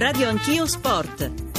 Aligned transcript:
Radio 0.00 0.30
Anch'io 0.30 0.64
Sport. 0.64 1.49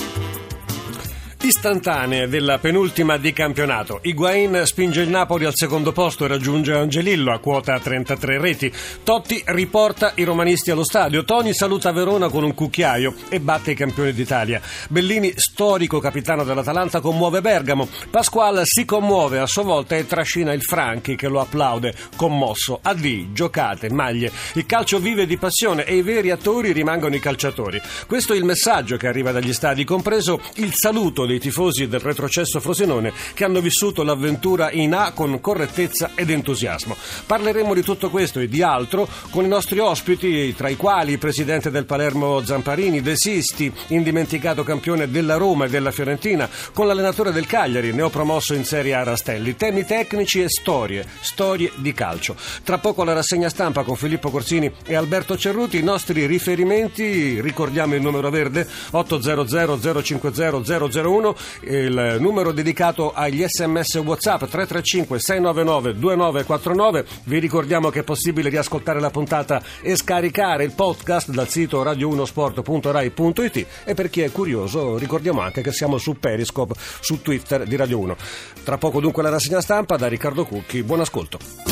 Istantanee 1.51 2.29
della 2.29 2.59
penultima 2.59 3.17
di 3.17 3.33
campionato. 3.33 3.99
Higuain 4.03 4.61
spinge 4.63 5.01
il 5.01 5.09
Napoli 5.09 5.43
al 5.43 5.51
secondo 5.53 5.91
posto 5.91 6.23
e 6.23 6.29
raggiunge 6.29 6.71
Angelillo 6.71 7.33
a 7.33 7.39
quota 7.39 7.77
33 7.77 8.39
reti. 8.39 8.71
Totti 9.03 9.43
riporta 9.47 10.13
i 10.15 10.23
romanisti 10.23 10.71
allo 10.71 10.85
stadio. 10.85 11.25
Toni 11.25 11.53
saluta 11.53 11.91
Verona 11.91 12.29
con 12.29 12.45
un 12.45 12.53
cucchiaio 12.53 13.15
e 13.27 13.41
batte 13.41 13.71
i 13.71 13.75
campioni 13.75 14.13
d'Italia. 14.13 14.61
Bellini, 14.87 15.33
storico 15.35 15.99
capitano 15.99 16.45
dell'Atalanta, 16.45 17.01
commuove 17.01 17.41
Bergamo. 17.41 17.89
Pasquale 18.09 18.61
si 18.63 18.85
commuove 18.85 19.39
a 19.39 19.45
sua 19.45 19.63
volta 19.63 19.97
e 19.97 20.07
trascina 20.07 20.53
il 20.53 20.63
Franchi 20.63 21.17
che 21.17 21.27
lo 21.27 21.41
applaude, 21.41 21.93
commosso. 22.15 22.79
Addì, 22.81 23.33
giocate, 23.33 23.91
maglie. 23.91 24.31
Il 24.53 24.65
calcio 24.65 24.99
vive 24.99 25.25
di 25.25 25.35
passione 25.35 25.83
e 25.83 25.97
i 25.97 26.01
veri 26.01 26.31
attori 26.31 26.71
rimangono 26.71 27.13
i 27.13 27.19
calciatori. 27.19 27.81
Questo 28.07 28.31
è 28.31 28.37
il 28.37 28.45
messaggio 28.45 28.95
che 28.95 29.07
arriva 29.07 29.33
dagli 29.33 29.51
stadi, 29.51 29.83
compreso 29.83 30.39
il 30.55 30.71
saluto 30.73 31.25
dei 31.25 31.39
tifosi 31.41 31.87
del 31.87 31.99
retrocesso 31.99 32.61
Frosinone 32.61 33.11
che 33.33 33.43
hanno 33.43 33.59
vissuto 33.59 34.03
l'avventura 34.03 34.71
in 34.71 34.93
A 34.93 35.11
con 35.11 35.41
correttezza 35.41 36.11
ed 36.15 36.29
entusiasmo. 36.29 36.95
Parleremo 37.25 37.73
di 37.73 37.81
tutto 37.81 38.09
questo 38.09 38.39
e 38.39 38.47
di 38.47 38.61
altro 38.61 39.07
con 39.31 39.43
i 39.43 39.47
nostri 39.47 39.79
ospiti, 39.79 40.53
tra 40.55 40.69
i 40.69 40.77
quali 40.77 41.13
il 41.13 41.17
presidente 41.17 41.71
del 41.71 41.85
Palermo 41.85 42.45
Zamparini, 42.45 43.01
De 43.01 43.15
Sisti, 43.17 43.73
indimenticato 43.87 44.63
campione 44.63 45.09
della 45.09 45.35
Roma 45.35 45.65
e 45.65 45.69
della 45.69 45.91
Fiorentina, 45.91 46.47
con 46.73 46.85
l'allenatore 46.85 47.31
del 47.31 47.47
Cagliari, 47.47 47.91
neopromosso 47.91 48.53
in 48.53 48.63
Serie 48.63 48.93
A 48.93 49.03
Rastelli. 49.03 49.55
Temi 49.55 49.83
tecnici 49.85 50.41
e 50.41 50.49
storie, 50.49 51.05
storie 51.21 51.71
di 51.75 51.93
calcio. 51.93 52.35
Tra 52.63 52.77
poco 52.77 53.03
la 53.03 53.13
rassegna 53.13 53.49
stampa 53.49 53.83
con 53.83 53.95
Filippo 53.95 54.29
Corsini 54.29 54.71
e 54.85 54.95
Alberto 54.95 55.35
Cerruti, 55.35 55.79
i 55.79 55.83
nostri 55.83 56.27
riferimenti, 56.27 57.41
ricordiamo 57.41 57.95
il 57.95 58.01
numero 58.01 58.29
verde 58.29 58.67
800 58.91 60.01
050 60.03 60.89
001 60.91 61.30
1, 61.61 61.69
il 61.71 62.17
numero 62.19 62.51
dedicato 62.51 63.13
agli 63.13 63.43
sms 63.45 63.95
WhatsApp 63.95 64.39
335 64.39 65.19
699 65.19 65.97
2949. 65.97 67.05
Vi 67.23 67.39
ricordiamo 67.39 67.89
che 67.89 67.99
è 67.99 68.03
possibile 68.03 68.49
riascoltare 68.49 68.99
la 68.99 69.09
puntata 69.09 69.61
e 69.81 69.95
scaricare 69.95 70.63
il 70.63 70.73
podcast 70.73 71.31
dal 71.31 71.47
sito 71.47 71.83
radio1sport.rai.it 71.83 73.65
e 73.83 73.93
per 73.93 74.09
chi 74.09 74.21
è 74.21 74.31
curioso 74.31 74.97
ricordiamo 74.97 75.41
anche 75.41 75.61
che 75.61 75.71
siamo 75.71 75.97
su 75.97 76.17
Periscope, 76.19 76.73
su 76.99 77.21
Twitter 77.21 77.63
di 77.65 77.75
Radio 77.75 77.99
1. 77.99 78.15
Tra 78.63 78.77
poco 78.77 78.99
dunque 78.99 79.23
la 79.23 79.29
rassegna 79.29 79.61
stampa 79.61 79.97
da 79.97 80.07
Riccardo 80.07 80.45
Cucchi. 80.45 80.83
Buon 80.83 81.01
ascolto. 81.01 81.70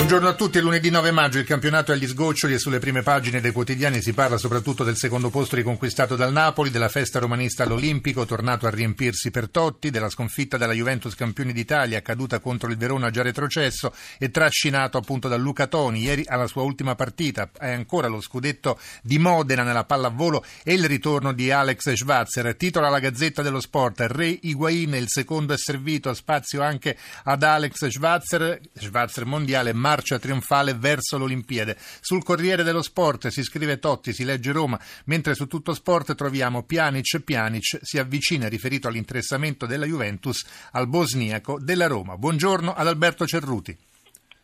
Buongiorno 0.00 0.28
a 0.28 0.34
tutti, 0.34 0.56
è 0.56 0.62
lunedì 0.62 0.88
9 0.88 1.10
maggio, 1.10 1.38
il 1.38 1.44
campionato 1.44 1.92
è 1.92 1.94
agli 1.94 2.06
sgoccioli 2.06 2.54
e 2.54 2.58
sulle 2.58 2.78
prime 2.78 3.02
pagine 3.02 3.42
dei 3.42 3.52
quotidiani 3.52 4.00
si 4.00 4.14
parla 4.14 4.38
soprattutto 4.38 4.82
del 4.82 4.96
secondo 4.96 5.28
posto 5.28 5.56
riconquistato 5.56 6.16
dal 6.16 6.32
Napoli, 6.32 6.70
della 6.70 6.88
festa 6.88 7.18
romanista 7.18 7.64
all'Olimpico, 7.64 8.24
tornato 8.24 8.66
a 8.66 8.70
riempirsi 8.70 9.30
per 9.30 9.50
Totti, 9.50 9.90
della 9.90 10.08
sconfitta 10.08 10.56
della 10.56 10.72
Juventus 10.72 11.14
campioni 11.14 11.52
d'Italia, 11.52 12.00
caduta 12.00 12.38
contro 12.40 12.70
il 12.70 12.78
Verona 12.78 13.10
già 13.10 13.20
retrocesso 13.20 13.92
e 14.18 14.30
trascinato 14.30 14.96
appunto 14.96 15.28
da 15.28 15.36
Luca 15.36 15.66
Toni, 15.66 16.00
ieri 16.00 16.24
alla 16.26 16.46
sua 16.46 16.62
ultima 16.62 16.94
partita, 16.94 17.50
è 17.58 17.70
ancora 17.70 18.08
lo 18.08 18.22
scudetto 18.22 18.80
di 19.02 19.18
Modena 19.18 19.64
nella 19.64 19.84
pallavolo 19.84 20.42
e 20.64 20.72
il 20.72 20.86
ritorno 20.86 21.34
di 21.34 21.50
Alex 21.50 21.92
Schwarzer, 21.92 22.56
titola 22.56 22.88
la 22.88 23.00
Gazzetta 23.00 23.42
dello 23.42 23.60
Sport, 23.60 24.00
Re 24.08 24.38
Higuain, 24.40 24.94
il 24.94 25.08
secondo 25.08 25.52
è 25.52 25.58
servito, 25.58 26.14
spazio 26.14 26.62
anche 26.62 26.96
ad 27.24 27.42
Alex 27.42 27.86
Schwarzer, 27.86 28.60
Schwarzer 28.74 29.26
mondiale, 29.26 29.74
ma 29.74 29.88
marcia 29.90 30.20
trionfale 30.20 30.74
verso 30.74 31.18
l'Olimpiade. 31.18 31.76
Sul 32.00 32.22
Corriere 32.22 32.62
dello 32.62 32.82
Sport 32.82 33.26
si 33.28 33.42
scrive 33.42 33.80
Totti, 33.80 34.12
si 34.12 34.22
legge 34.22 34.52
Roma, 34.52 34.78
mentre 35.06 35.34
su 35.34 35.46
tutto 35.46 35.74
sport 35.74 36.14
troviamo 36.14 36.62
Pjanic, 36.62 37.18
Pjanic 37.20 37.80
si 37.82 37.98
avvicina 37.98 38.48
riferito 38.48 38.86
all'interessamento 38.86 39.66
della 39.66 39.86
Juventus 39.86 40.44
al 40.72 40.86
bosniaco 40.86 41.58
della 41.58 41.88
Roma. 41.88 42.16
Buongiorno 42.16 42.72
ad 42.72 42.86
Alberto 42.86 43.26
Cerruti. 43.26 43.76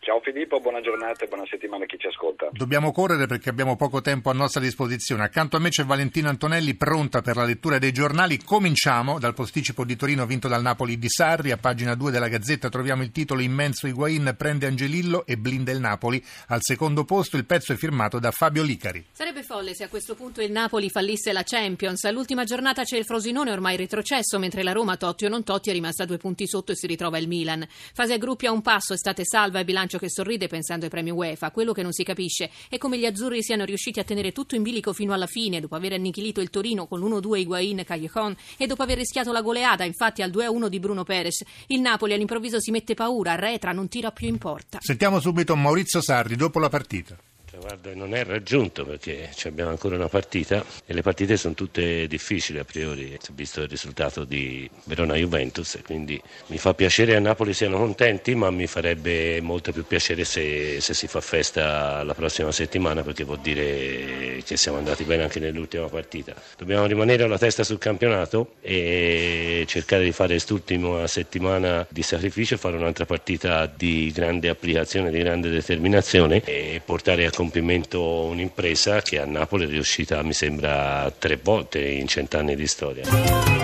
Ciao 0.06 0.20
Filippo, 0.20 0.60
buona 0.60 0.80
giornata 0.80 1.24
e 1.24 1.26
buona 1.26 1.42
settimana 1.50 1.82
a 1.82 1.86
chi 1.88 1.98
ci 1.98 2.06
ascolta. 2.06 2.48
Dobbiamo 2.52 2.92
correre 2.92 3.26
perché 3.26 3.48
abbiamo 3.48 3.74
poco 3.74 4.00
tempo 4.00 4.30
a 4.30 4.32
nostra 4.32 4.60
disposizione. 4.60 5.24
Accanto 5.24 5.56
a 5.56 5.58
me 5.58 5.70
c'è 5.70 5.84
Valentina 5.84 6.28
Antonelli 6.28 6.74
pronta 6.74 7.22
per 7.22 7.34
la 7.34 7.44
lettura 7.44 7.78
dei 7.78 7.90
giornali. 7.90 8.38
Cominciamo 8.38 9.18
dal 9.18 9.34
posticipo 9.34 9.84
di 9.84 9.96
Torino 9.96 10.24
vinto 10.24 10.46
dal 10.46 10.62
Napoli 10.62 10.96
di 10.96 11.08
Sarri. 11.08 11.50
A 11.50 11.56
pagina 11.56 11.96
2 11.96 12.12
della 12.12 12.28
Gazzetta 12.28 12.68
troviamo 12.68 13.02
il 13.02 13.10
titolo 13.10 13.40
Immenso 13.40 13.88
Higuain 13.88 14.32
prende 14.38 14.68
Angelillo 14.68 15.26
e 15.26 15.38
blinda 15.38 15.72
il 15.72 15.80
Napoli. 15.80 16.24
Al 16.46 16.60
secondo 16.62 17.04
posto 17.04 17.36
il 17.36 17.44
pezzo 17.44 17.72
è 17.72 17.76
firmato 17.76 18.20
da 18.20 18.30
Fabio 18.30 18.62
Licari. 18.62 19.06
Sarebbe 19.10 19.42
folle 19.42 19.74
se 19.74 19.82
a 19.82 19.88
questo 19.88 20.14
punto 20.14 20.40
il 20.40 20.52
Napoli 20.52 20.88
fallisse 20.88 21.32
la 21.32 21.42
Champions. 21.42 22.04
All'ultima 22.04 22.44
giornata 22.44 22.84
c'è 22.84 22.96
il 22.96 23.04
Frosinone 23.04 23.50
ormai 23.50 23.76
retrocesso, 23.76 24.38
mentre 24.38 24.62
la 24.62 24.70
Roma, 24.70 24.96
Totti 24.96 25.24
o 25.24 25.28
non 25.28 25.42
Totti, 25.42 25.70
è 25.70 25.72
rimasta 25.72 26.04
due 26.04 26.18
punti 26.18 26.46
sotto 26.46 26.70
e 26.70 26.76
si 26.76 26.86
ritrova 26.86 27.18
il 27.18 27.26
Milan. 27.26 27.66
Fase 27.92 28.12
a 28.12 28.18
gruppi 28.18 28.46
a 28.46 28.52
un 28.52 28.62
passo, 28.62 28.94
estate 28.94 29.24
salva 29.24 29.58
e 29.58 29.64
bilancio 29.64 29.94
bilancio 29.96 29.98
che 29.98 30.10
sorride 30.10 30.46
pensando 30.46 30.84
ai 30.84 30.90
premi 30.90 31.10
UEFA. 31.10 31.50
Quello 31.50 31.72
che 31.72 31.82
non 31.82 31.92
si 31.92 32.04
capisce 32.04 32.50
è 32.68 32.78
come 32.78 32.98
gli 32.98 33.06
azzurri 33.06 33.42
siano 33.42 33.64
riusciti 33.64 33.98
a 33.98 34.04
tenere 34.04 34.32
tutto 34.32 34.54
in 34.54 34.62
bilico 34.62 34.92
fino 34.92 35.12
alla 35.12 35.26
fine, 35.26 35.60
dopo 35.60 35.74
aver 35.74 35.94
annichilito 35.94 36.40
il 36.40 36.50
Torino 36.50 36.86
con 36.86 37.00
l'1-2 37.00 37.38
Higuain 37.38 37.82
Callejon 37.84 38.36
e 38.56 38.66
dopo 38.66 38.82
aver 38.82 38.98
rischiato 38.98 39.32
la 39.32 39.42
goleada, 39.42 39.84
infatti 39.84 40.22
al 40.22 40.30
2-1 40.30 40.68
di 40.68 40.78
Bruno 40.78 41.04
Perez. 41.04 41.42
Il 41.68 41.80
Napoli 41.80 42.12
all'improvviso 42.12 42.60
si 42.60 42.70
mette 42.70 42.94
paura, 42.94 43.34
retra, 43.34 43.72
non 43.72 43.88
tira 43.88 44.12
più 44.12 44.28
in 44.28 44.38
porta. 44.38 44.78
Sentiamo 44.80 45.20
subito 45.20 45.56
Maurizio 45.56 46.00
Sarri 46.00 46.36
dopo 46.36 46.58
la 46.58 46.68
partita. 46.68 47.16
Guarda, 47.58 47.94
non 47.94 48.14
è 48.14 48.22
raggiunto 48.24 48.84
perché 48.84 49.30
abbiamo 49.44 49.70
ancora 49.70 49.96
una 49.96 50.08
partita 50.08 50.64
e 50.84 50.92
le 50.92 51.02
partite 51.02 51.36
sono 51.36 51.54
tutte 51.54 52.06
difficili 52.06 52.58
a 52.58 52.64
priori, 52.64 53.18
visto 53.32 53.62
il 53.62 53.68
risultato 53.68 54.24
di 54.24 54.68
Verona-Juventus, 54.84 55.78
quindi 55.84 56.20
mi 56.48 56.58
fa 56.58 56.74
piacere 56.74 57.16
a 57.16 57.18
Napoli 57.18 57.54
siano 57.54 57.78
contenti, 57.78 58.34
ma 58.34 58.50
mi 58.50 58.66
farebbe 58.66 59.40
molto 59.40 59.72
più 59.72 59.86
piacere 59.86 60.24
se, 60.24 60.80
se, 60.80 60.92
si 60.92 61.06
fa 61.06 61.20
festa 61.20 62.02
la 62.02 62.14
prossima 62.14 62.52
settimana 62.52 63.02
perché 63.02 63.24
vuol 63.24 63.40
dire 63.40 64.42
che 64.44 64.56
siamo 64.56 64.78
andati 64.78 65.04
bene 65.04 65.22
anche 65.22 65.40
nell'ultima 65.40 65.86
partita. 65.86 66.34
Dobbiamo 66.58 66.84
rimanere 66.84 67.24
alla 67.24 67.38
testa 67.38 67.64
sul 67.64 67.78
campionato 67.78 68.54
e 68.60 69.64
cercare 69.66 70.04
di 70.04 70.12
fare 70.12 70.34
quest'ultima 70.34 71.06
settimana 71.06 71.86
di 71.88 72.02
sacrificio, 72.02 72.56
fare 72.58 72.76
un'altra 72.76 73.06
partita 73.06 73.66
di 73.66 74.12
grande 74.14 74.50
applicazione, 74.50 75.10
di 75.10 75.18
grande 75.18 75.48
determinazione 75.48 76.42
e 76.44 76.80
portare 76.84 77.24
a 77.24 77.30
compimento 77.46 78.24
un'impresa 78.24 79.02
che 79.02 79.20
a 79.20 79.24
Napoli 79.24 79.66
è 79.66 79.68
riuscita, 79.68 80.20
mi 80.22 80.32
sembra, 80.32 81.12
tre 81.16 81.38
volte 81.40 81.80
in 81.80 82.08
cent'anni 82.08 82.56
di 82.56 82.66
storia. 82.66 83.55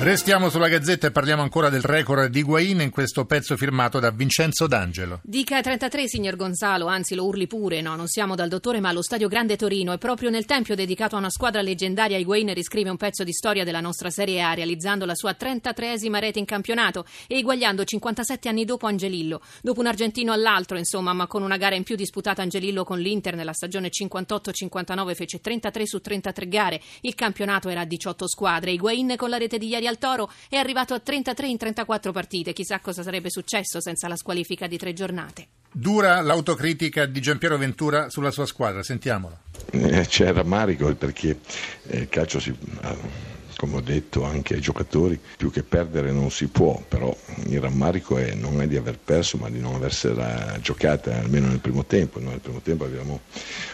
Restiamo 0.00 0.48
sulla 0.48 0.68
Gazzetta 0.68 1.08
e 1.08 1.10
parliamo 1.10 1.42
ancora 1.42 1.70
del 1.70 1.82
record 1.82 2.30
di 2.30 2.44
Guain 2.44 2.80
in 2.80 2.90
questo 2.90 3.24
pezzo 3.24 3.56
firmato 3.56 3.98
da 3.98 4.12
Vincenzo 4.12 4.68
D'Angelo. 4.68 5.18
Dica 5.24 5.60
33, 5.60 6.06
signor 6.06 6.36
Gonzalo, 6.36 6.86
anzi 6.86 7.16
lo 7.16 7.24
urli 7.24 7.48
pure, 7.48 7.80
no, 7.80 7.96
non 7.96 8.06
siamo 8.06 8.36
dal 8.36 8.48
dottore 8.48 8.78
ma 8.78 8.90
allo 8.90 9.02
Stadio 9.02 9.26
Grande 9.26 9.56
Torino 9.56 9.92
e 9.92 9.98
proprio 9.98 10.30
nel 10.30 10.44
tempio 10.44 10.76
dedicato 10.76 11.16
a 11.16 11.18
una 11.18 11.30
squadra 11.30 11.62
leggendaria 11.62 12.16
Higuain 12.16 12.54
riscrive 12.54 12.90
un 12.90 12.96
pezzo 12.96 13.24
di 13.24 13.32
storia 13.32 13.64
della 13.64 13.80
nostra 13.80 14.08
Serie 14.08 14.40
A 14.40 14.54
realizzando 14.54 15.04
la 15.04 15.16
sua 15.16 15.36
33esima 15.36 16.20
rete 16.20 16.38
in 16.38 16.44
campionato 16.44 17.04
e 17.26 17.38
eguagliando 17.38 17.82
57 17.82 18.48
anni 18.48 18.64
dopo 18.64 18.86
Angelillo. 18.86 19.40
Dopo 19.60 19.80
un 19.80 19.86
argentino 19.86 20.32
all'altro, 20.32 20.78
insomma, 20.78 21.12
ma 21.12 21.26
con 21.26 21.42
una 21.42 21.56
gara 21.56 21.74
in 21.74 21.82
più 21.82 21.96
disputata 21.96 22.40
Angelillo 22.40 22.84
con 22.84 23.00
l'Inter 23.00 23.34
nella 23.34 23.52
stagione 23.52 23.90
58-59 23.90 25.14
fece 25.16 25.40
33 25.40 25.86
su 25.88 26.00
33 26.00 26.48
gare. 26.48 26.80
Il 27.00 27.16
campionato 27.16 27.68
era 27.68 27.80
a 27.80 27.84
18 27.84 28.28
squadre. 28.28 28.70
Higuain 28.70 29.14
con 29.16 29.28
la 29.28 29.38
rete 29.38 29.58
di 29.58 29.66
ieri 29.66 29.86
al 29.88 29.98
Toro 29.98 30.30
è 30.48 30.56
arrivato 30.56 30.94
a 30.94 31.00
33 31.00 31.48
in 31.48 31.56
34 31.56 32.12
partite. 32.12 32.52
Chissà 32.52 32.78
cosa 32.80 33.02
sarebbe 33.02 33.30
successo 33.30 33.80
senza 33.80 34.06
la 34.08 34.16
squalifica 34.16 34.66
di 34.66 34.78
tre 34.78 34.92
giornate. 34.92 35.48
Dura 35.70 36.20
l'autocritica 36.20 37.06
di 37.06 37.20
Giampiero 37.20 37.58
Ventura 37.58 38.08
sulla 38.08 38.30
sua 38.30 38.46
squadra, 38.46 38.82
sentiamola. 38.82 39.38
Eh, 39.70 40.06
c'è 40.06 40.32
rammarico 40.32 40.94
perché 40.94 41.40
eh, 41.86 41.98
il 41.98 42.08
calcio 42.08 42.40
si 42.40 42.54
come 43.58 43.78
ho 43.78 43.80
detto 43.80 44.22
anche 44.22 44.54
ai 44.54 44.60
giocatori, 44.60 45.18
più 45.36 45.50
che 45.50 45.64
perdere 45.64 46.12
non 46.12 46.30
si 46.30 46.46
può, 46.46 46.80
però 46.86 47.14
il 47.46 47.60
rammarico 47.60 48.16
è, 48.16 48.32
non 48.32 48.62
è 48.62 48.68
di 48.68 48.76
aver 48.76 49.00
perso 49.02 49.36
ma 49.36 49.50
di 49.50 49.58
non 49.58 49.74
aversela 49.74 50.56
giocata 50.60 51.18
almeno 51.18 51.48
nel 51.48 51.58
primo 51.58 51.84
tempo. 51.84 52.20
Noi 52.20 52.30
nel 52.30 52.40
primo 52.40 52.60
tempo 52.60 52.84
abbiamo 52.84 53.22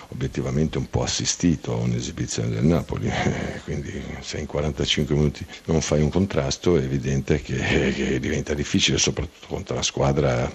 obiettivamente 0.09 0.79
un 0.79 0.89
po' 0.89 1.03
assistito 1.03 1.75
a 1.75 1.77
un'esibizione 1.77 2.49
del 2.49 2.65
Napoli, 2.65 3.11
quindi 3.65 4.03
se 4.21 4.39
in 4.39 4.47
45 4.47 5.15
minuti 5.15 5.45
non 5.67 5.83
fai 5.83 6.01
un 6.01 6.09
contrasto 6.09 6.79
è 6.79 6.83
evidente 6.83 7.43
che, 7.43 7.93
che 7.95 8.19
diventa 8.19 8.55
difficile, 8.55 8.97
soprattutto 8.97 9.49
contro 9.49 9.75
una 9.75 9.83
squadra 9.83 10.51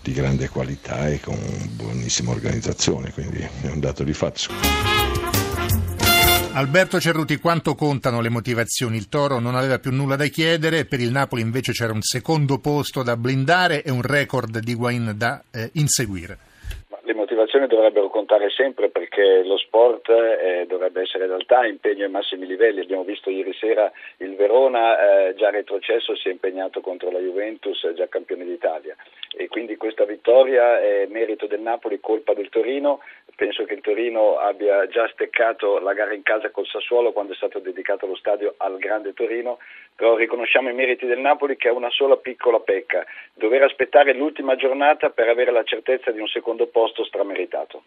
di 0.00 0.12
grande 0.12 0.48
qualità 0.48 1.08
e 1.08 1.18
con 1.18 1.36
buonissima 1.72 2.30
organizzazione, 2.30 3.12
quindi 3.12 3.40
è 3.62 3.66
un 3.66 3.80
dato 3.80 4.04
di 4.04 4.12
fatto. 4.12 5.39
Alberto 6.52 6.98
Cerruti, 6.98 7.38
quanto 7.38 7.76
contano 7.76 8.20
le 8.20 8.28
motivazioni? 8.28 8.96
Il 8.96 9.08
Toro 9.08 9.38
non 9.38 9.54
aveva 9.54 9.78
più 9.78 9.92
nulla 9.92 10.16
da 10.16 10.26
chiedere, 10.26 10.84
per 10.84 10.98
il 10.98 11.12
Napoli 11.12 11.42
invece 11.42 11.70
c'era 11.70 11.92
un 11.92 12.02
secondo 12.02 12.58
posto 12.58 13.04
da 13.04 13.16
blindare 13.16 13.84
e 13.84 13.90
un 13.90 14.02
record 14.02 14.58
di 14.58 14.74
Guain 14.74 15.14
da 15.16 15.40
eh, 15.54 15.70
inseguire. 15.74 16.38
Le 17.02 17.14
motivazioni 17.14 17.68
dovrebbero 17.68 18.08
contare 18.08 18.50
sempre 18.50 18.90
perché 18.90 19.42
lo 19.44 19.56
sport 19.58 20.08
eh, 20.10 20.66
dovrebbe 20.66 21.02
essere 21.02 21.24
in 21.24 21.30
realtà 21.30 21.64
impegno 21.66 22.04
ai 22.04 22.10
massimi 22.10 22.46
livelli. 22.46 22.80
Abbiamo 22.80 23.04
visto 23.04 23.30
ieri 23.30 23.54
sera 23.54 23.90
il 24.18 24.34
Verona 24.34 25.28
eh, 25.28 25.34
già 25.34 25.50
retrocesso 25.50 26.16
si 26.16 26.28
è 26.28 26.32
impegnato 26.32 26.80
contro 26.80 27.10
la 27.12 27.20
Juventus, 27.20 27.92
già 27.94 28.08
campione 28.08 28.44
d'Italia 28.44 28.96
e 29.36 29.48
quindi 29.48 29.76
questa 29.76 30.04
vittoria 30.04 30.80
è 30.80 31.06
merito 31.08 31.46
del 31.46 31.60
Napoli, 31.60 32.00
colpa 32.00 32.34
del 32.34 32.48
Torino. 32.48 33.00
Penso 33.34 33.64
che 33.64 33.74
il 33.74 33.80
Torino 33.80 34.38
abbia 34.38 34.86
già 34.88 35.08
steccato 35.08 35.78
la 35.78 35.92
gara 35.92 36.12
in 36.12 36.22
casa 36.22 36.50
col 36.50 36.66
Sassuolo 36.66 37.12
quando 37.12 37.32
è 37.32 37.36
stato 37.36 37.58
dedicato 37.58 38.06
lo 38.06 38.16
stadio 38.16 38.54
al 38.58 38.78
grande 38.78 39.12
Torino, 39.12 39.58
però 39.94 40.16
riconosciamo 40.16 40.68
i 40.68 40.74
meriti 40.74 41.06
del 41.06 41.20
Napoli 41.20 41.56
che 41.56 41.68
ha 41.68 41.72
una 41.72 41.90
sola 41.90 42.16
piccola 42.16 42.60
pecca, 42.60 43.04
dover 43.34 43.62
aspettare 43.62 44.12
l'ultima 44.14 44.56
giornata 44.56 45.10
per 45.10 45.28
avere 45.28 45.50
la 45.50 45.64
certezza 45.64 46.10
di 46.10 46.20
un 46.20 46.28
secondo 46.28 46.66
posto 46.66 47.04
strameritato. 47.04 47.82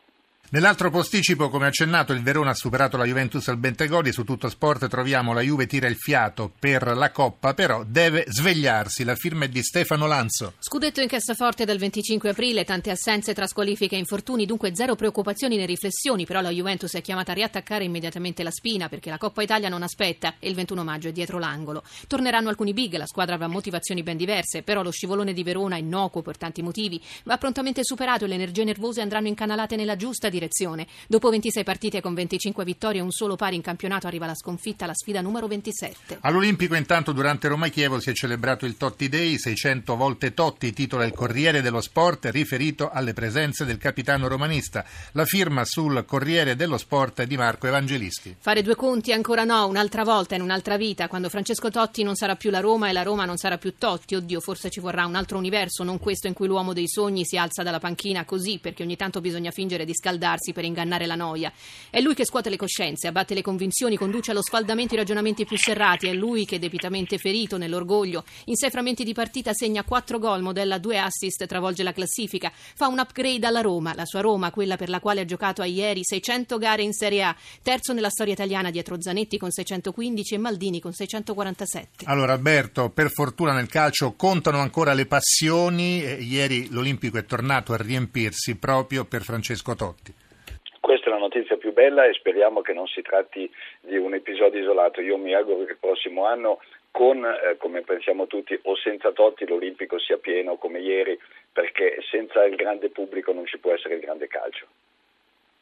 Nell'altro 0.53 0.91
posticipo, 0.91 1.49
come 1.49 1.65
accennato, 1.65 2.13
il 2.13 2.21
Verona 2.21 2.51
ha 2.51 2.53
superato 2.53 2.95
la 2.95 3.05
Juventus 3.05 3.47
al 3.47 3.57
Bentegodi. 3.57 4.11
Su 4.11 4.23
tutto 4.23 4.49
sport 4.49 4.87
troviamo 4.87 5.33
la 5.33 5.41
Juve 5.41 5.65
tira 5.65 5.87
il 5.87 5.95
fiato 5.95 6.51
per 6.59 6.95
la 6.95 7.09
Coppa, 7.09 7.55
però 7.55 7.83
deve 7.83 8.25
svegliarsi. 8.27 9.03
La 9.03 9.15
firma 9.15 9.45
è 9.45 9.49
di 9.49 9.63
Stefano 9.63 10.05
Lanzo. 10.05 10.53
Scudetto 10.59 11.01
in 11.01 11.07
cassaforte 11.07 11.65
dal 11.65 11.79
25 11.79 12.29
aprile, 12.29 12.65
tante 12.65 12.91
assenze 12.91 13.33
tra 13.33 13.47
squalifiche 13.47 13.95
e 13.95 13.97
infortuni, 13.97 14.45
dunque 14.45 14.75
zero 14.75 14.93
preoccupazioni 14.93 15.57
né 15.57 15.65
riflessioni. 15.65 16.27
Però 16.27 16.39
la 16.39 16.51
Juventus 16.51 16.93
è 16.93 17.01
chiamata 17.01 17.31
a 17.31 17.35
riattaccare 17.35 17.85
immediatamente 17.85 18.43
la 18.43 18.51
spina 18.51 18.89
perché 18.89 19.09
la 19.09 19.17
Coppa 19.17 19.41
Italia 19.41 19.69
non 19.69 19.81
aspetta 19.81 20.35
e 20.37 20.49
il 20.49 20.53
21 20.53 20.83
maggio 20.83 21.07
è 21.07 21.11
dietro 21.11 21.39
l'angolo. 21.39 21.81
Torneranno 22.05 22.49
alcuni 22.49 22.73
big, 22.73 22.95
la 22.97 23.07
squadra 23.07 23.33
avrà 23.33 23.47
motivazioni 23.47 24.03
ben 24.03 24.17
diverse, 24.17 24.61
però 24.61 24.83
lo 24.83 24.91
scivolone 24.91 25.33
di 25.33 25.41
Verona, 25.41 25.77
innocuo 25.77 26.21
per 26.21 26.37
tanti 26.37 26.61
motivi, 26.61 27.01
va 27.23 27.37
prontamente 27.37 27.83
superato 27.83 28.25
e 28.25 28.27
le 28.27 28.35
energie 28.35 28.63
nervose 28.63 29.01
andranno 29.01 29.29
incanalate 29.29 29.75
nella 29.75 29.95
giusta 29.95 30.29
direzione. 30.33 30.88
Dopo 31.07 31.30
26 31.30 31.63
partite 31.63 32.01
con 32.01 32.13
25 32.13 32.63
vittorie 32.65 33.00
e 33.00 33.03
un 33.03 33.12
solo 33.12 33.35
pari 33.35 33.56
in 33.56 33.62
campionato 33.62 34.07
arriva 34.07 34.25
la 34.25 34.35
sconfitta 34.35 34.85
alla 34.85 34.95
sfida 34.95 35.21
numero 35.21 35.47
27. 35.47 36.18
All'Olimpico 36.21 36.75
intanto 36.75 37.12
durante 37.12 37.47
Roma-Chievo 37.47 38.00
si 38.00 38.09
è 38.09 38.13
celebrato 38.13 38.65
il 38.65 38.75
Totti 38.77 39.07
Day, 39.07 39.38
600 39.38 39.95
volte 39.95 40.33
Totti, 40.33 40.74
titola 40.74 41.06
il 41.06 41.13
Corriere 41.13 41.62
dello 41.62 41.81
Sport 41.81 42.30
riferito 42.31 42.89
alle 42.89 43.13
presenze 43.13 43.65
del 43.65 43.77
capitano 43.77 44.27
romanista. 44.27 44.83
La 45.12 45.25
firma 45.25 45.63
sul 45.65 46.03
Corriere 46.06 46.56
dello 46.56 46.77
Sport 46.77 47.24
di 47.24 47.38
Marco 47.38 47.68
Evangelisti. 47.68 48.36
Fare 48.39 48.63
due 48.63 48.75
conti 48.75 49.13
ancora 49.13 49.44
no, 49.44 49.68
un'altra 49.68 50.03
volta 50.03 50.36
in 50.36 50.41
un'altra 50.41 50.77
vita, 50.77 51.07
quando 51.07 51.29
Francesco 51.29 51.69
Totti 51.69 52.03
non 52.03 52.15
sarà 52.15 52.36
più 52.36 52.50
la 52.50 52.59
Roma 52.59 52.89
e 52.89 52.94
la 52.94 53.03
Roma 53.03 53.25
non 53.25 53.38
sarà 53.38 53.57
più 53.57 53.75
Totti. 53.77 54.15
Oddio, 54.15 54.39
forse 54.39 54.69
ci 54.69 54.79
vorrà 54.79 55.06
un 55.06 55.15
altro 55.15 55.38
universo, 55.38 55.83
non 55.83 56.00
questo 56.00 56.27
in 56.27 56.33
cui 56.33 56.47
l'uomo 56.47 56.74
dei 56.74 56.88
sogni 56.88 57.25
si 57.25 57.38
alza 57.38 57.63
dalla 57.63 57.79
panchina 57.79 58.25
così, 58.25 58.59
perché 58.59 58.83
ogni 58.83 58.95
tanto 58.95 59.21
bisogna 59.21 59.51
fingere 59.51 59.86
di 59.86 59.94
scaldarsi 60.23 60.53
per 60.53 60.63
ingannare 60.63 61.05
la 61.05 61.15
noia. 61.15 61.51
È 61.89 61.99
lui 61.99 62.15
che 62.15 62.25
scuote 62.25 62.49
le 62.49 62.55
coscienze, 62.55 63.07
abbatte 63.07 63.33
le 63.33 63.41
convinzioni, 63.41 63.97
conduce 63.97 64.31
allo 64.31 64.41
sfaldamento 64.41 64.93
i 64.93 64.97
ragionamenti 64.97 65.45
più 65.45 65.57
serrati. 65.57 66.07
È 66.07 66.13
lui 66.13 66.45
che, 66.45 66.59
debitamente 66.59 67.17
ferito 67.17 67.57
nell'orgoglio, 67.57 68.23
in 68.45 68.55
sei 68.55 68.69
frammenti 68.69 69.03
di 69.03 69.13
partita 69.13 69.53
segna 69.53 69.83
quattro 69.83 70.19
gol, 70.19 70.41
modella 70.41 70.77
due 70.77 70.97
assist, 70.97 71.45
travolge 71.45 71.83
la 71.83 71.91
classifica, 71.91 72.51
fa 72.53 72.87
un 72.87 72.99
upgrade 72.99 73.45
alla 73.45 73.61
Roma, 73.61 73.93
la 73.93 74.05
sua 74.05 74.21
Roma, 74.21 74.51
quella 74.51 74.77
per 74.77 74.89
la 74.89 74.99
quale 74.99 75.21
ha 75.21 75.25
giocato 75.25 75.61
a 75.61 75.65
ieri 75.65 76.01
600 76.03 76.57
gare 76.57 76.83
in 76.83 76.93
Serie 76.93 77.23
A, 77.23 77.35
terzo 77.61 77.93
nella 77.93 78.09
storia 78.09 78.33
italiana 78.33 78.71
dietro 78.71 79.01
Zanetti 79.01 79.37
con 79.37 79.51
615 79.51 80.35
e 80.35 80.37
Maldini 80.37 80.79
con 80.79 80.93
647. 80.93 82.05
Allora 82.05 82.33
Alberto, 82.33 82.89
per 82.89 83.11
fortuna 83.11 83.51
nel 83.51 83.67
calcio 83.67 84.13
contano 84.13 84.59
ancora 84.59 84.93
le 84.93 85.05
passioni. 85.05 85.99
Ieri 85.99 86.69
l'Olimpico 86.69 87.17
è 87.17 87.25
tornato 87.25 87.73
a 87.73 87.77
riempirsi 87.77 88.55
proprio 88.55 89.05
per 89.05 89.23
Francesco 89.23 89.75
Totti. 89.75 90.12
Questa 90.83 91.07
è 91.07 91.13
la 91.13 91.18
notizia 91.18 91.56
più 91.56 91.71
bella 91.71 92.03
e 92.03 92.13
speriamo 92.13 92.59
che 92.59 92.74
non 92.74 92.88
si 92.88 93.01
tratti 93.01 93.50
di 93.80 93.95
un 93.95 94.15
episodio 94.15 94.59
isolato. 94.59 95.00
Io 95.00 95.15
mi 95.15 95.33
auguro 95.33 95.63
che 95.63 95.71
il 95.71 95.77
prossimo 95.80 96.25
anno 96.25 96.59
con, 96.91 97.24
eh, 97.24 97.56
come 97.56 97.83
pensiamo 97.83 98.27
tutti, 98.27 98.59
o 98.63 98.75
senza 98.75 99.13
Totti 99.13 99.47
l'Olimpico 99.47 99.97
sia 99.97 100.18
pieno 100.18 100.57
come 100.57 100.80
ieri, 100.80 101.18
perché 101.53 102.00
senza 102.12 102.44
il 102.44 102.57
grande 102.57 102.89
pubblico 102.89 103.31
non 103.31 103.45
ci 103.45 103.59
può 103.59 103.71
essere 103.71 103.94
il 103.94 104.01
grande 104.01 104.27
calcio. 104.27 104.68